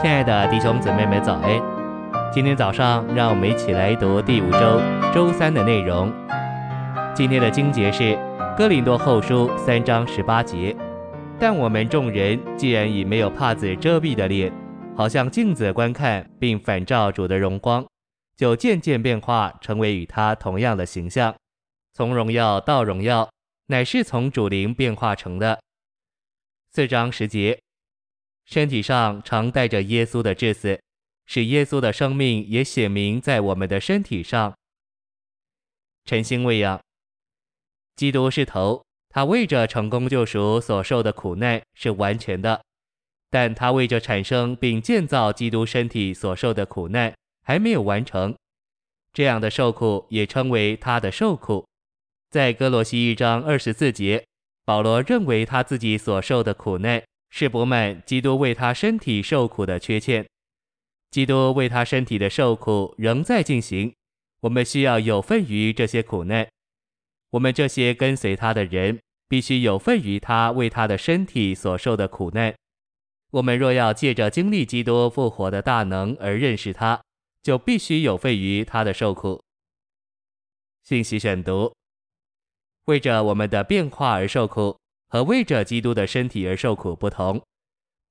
[0.00, 1.60] 亲爱的弟兄姊妹们，早安！
[2.32, 4.80] 今天早上，让我们一起来读第五周
[5.12, 6.12] 周三的内容。
[7.16, 8.04] 今天的经节是
[8.56, 10.76] 《哥林多后书》三章十八节。
[11.36, 14.52] 但我们众人既然以没有帕子遮蔽的脸，
[14.96, 17.84] 好像镜子观看，并反照主的荣光，
[18.36, 21.34] 就渐渐变化，成为与他同样的形象，
[21.92, 23.28] 从荣耀到荣耀，
[23.66, 25.58] 乃是从主灵变化成的。
[26.70, 27.58] 四章十节。
[28.48, 30.80] 身体上常带着耶稣的致死，
[31.26, 34.54] 使耶稣的生命也显明在我们的身体上。
[36.06, 36.80] 晨星喂养，
[37.94, 42.62] 基督是头，他为着成功救赎所受的苦难是完全的，
[43.28, 48.34] 但他为着产生并建造基督身体所受的苦难还没有完成。
[49.12, 51.66] 这样的受苦也称为他的受苦。
[52.30, 54.24] 在歌罗西一章二十四节，
[54.64, 57.02] 保罗认为他自己所受的苦难。
[57.30, 60.26] 是补满基督为他身体受苦的缺欠，
[61.10, 63.94] 基督为他身体的受苦仍在进行，
[64.40, 66.48] 我们需要有份于这些苦难。
[67.30, 72.54] 我们这些跟随他的人，必须有份于他为他的身体所受的苦难。
[73.30, 77.02] 我们若要借着经历基督复活的大能而认识他，
[77.42, 79.42] 就必须有份于他的受苦。
[80.82, 81.74] 信息选读：
[82.86, 84.77] 为着我们的变化而受苦。
[85.08, 87.42] 和为着基督的身体而受苦不同，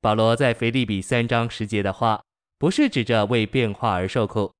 [0.02, 2.23] 保罗在腓立比三章十节的话，
[2.58, 4.52] 不是指着为变化而受苦。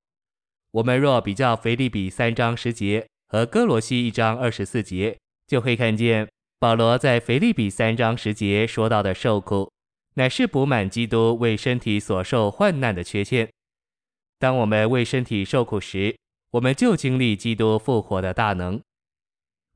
[0.70, 9.72] 我们若比较腓立比三章十节和歌罗西一章二十四节，就会看见保罗在腓立比三章十节说到的受苦，
[10.14, 13.48] 乃是补满基督为身体所受患难的缺陷。
[14.38, 16.16] 当我们为身体受苦时，
[16.50, 18.80] 我们就经历基督复活的大能。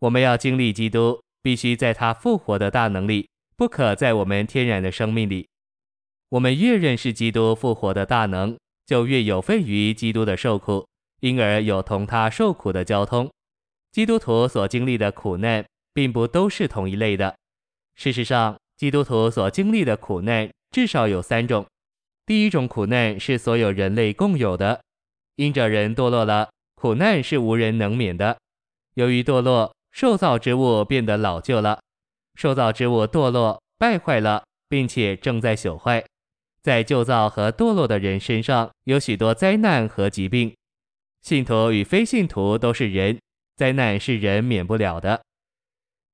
[0.00, 1.21] 我们要经历基督。
[1.42, 5.48] 必须在他复活的大能力，不可在我们天然的生命里。
[6.30, 10.86] 我们越认识基督复活的大能，就越有份于基督的受苦，
[11.20, 13.30] 因而有同他受苦的交通。
[13.90, 17.36] 基督徒所经历的苦难，并不都是同一类的。
[17.94, 21.66] 事实上，基督徒所经历的苦难至少有三种。
[22.24, 24.80] 第一种苦难是所有人类共有的，
[25.36, 28.38] 因着人堕落了，苦难是无人能免的。
[28.94, 31.80] 由于堕落，受造之物变得老旧了，
[32.34, 36.04] 受造之物堕落败坏了，并且正在朽坏。
[36.62, 40.54] 在旧造和堕落的人身上有许多灾难和疾病。
[41.20, 43.18] 信徒与非信徒都是人，
[43.56, 45.22] 灾难是人免不了的。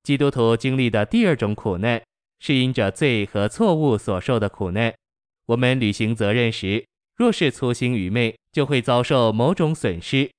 [0.02, 2.02] 基督徒经历的第二种苦难，
[2.40, 4.94] 是因着罪和错误所受的苦难。
[5.46, 6.84] 我们履行责任时，
[7.14, 10.30] 若是粗心愚昧，就会遭受某种损失。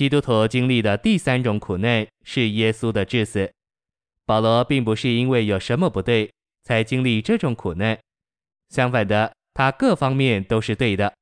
[0.00, 3.52] 基督徒经历的第三种苦难是耶稣的致死。
[4.24, 8.00] 保罗并不是因为有什么不对才经历这种苦难，
[8.70, 11.12] 相反的，他各方面都是对的。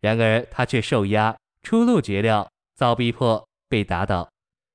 [0.00, 4.28] 然而他却受压、出露绝料、遭逼迫、被打倒，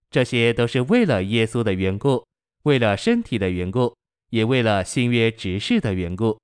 [0.10, 2.26] 这些都是为了耶稣的缘故，
[2.64, 3.94] 为了身体的缘故，
[4.30, 6.40] 也为了新约执事的缘故。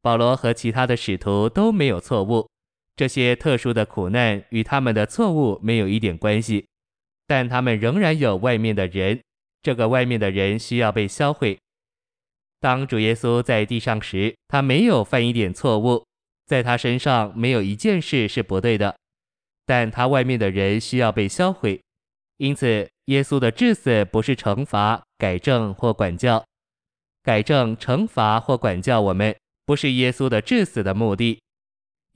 [0.00, 2.48] 保罗和其他的使徒都没有错误。
[2.96, 6.66] 这些特殊的苦难与他们的错误没有一点关系，
[7.26, 9.20] 但他们仍然有外面的人，
[9.62, 11.58] 这个外面的人需要被销毁。
[12.58, 16.06] 当主耶稣在地上时，他没有犯一点错误，
[16.46, 18.96] 在他身上没有一件事是不对的，
[19.66, 21.78] 但他外面的人需要被销毁。
[22.38, 26.44] 因此，耶稣的致死不是惩罚、改正或管教，
[27.22, 29.36] 改正、惩罚或管教我们，
[29.66, 31.38] 不是耶稣的致死的目的。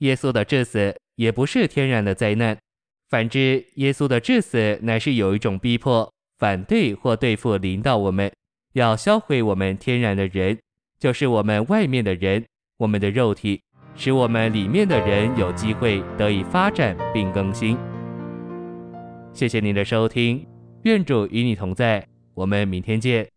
[0.01, 2.57] 耶稣的致死也不是天然的灾难，
[3.09, 8.31] 反之，耶稣的致死乃是有一种逼迫、反对或对付临到我们，
[8.73, 10.57] 要销毁我们天然的人，
[10.99, 12.43] 就是我们外面的人，
[12.77, 13.61] 我们的肉体，
[13.95, 17.77] 使我们里面的人有机会得以发展并更新。
[19.33, 20.45] 谢谢您的收听，
[20.83, 23.30] 愿主与你同在，我们明天见。